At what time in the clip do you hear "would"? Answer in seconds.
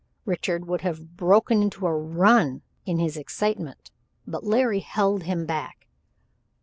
0.65-0.81